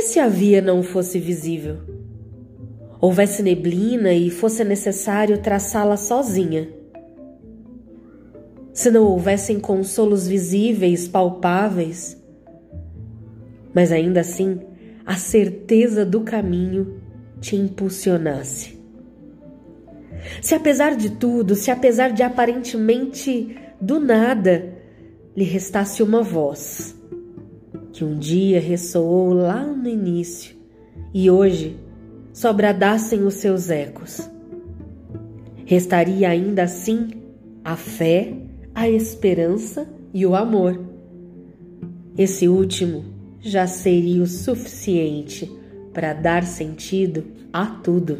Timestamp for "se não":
8.72-9.04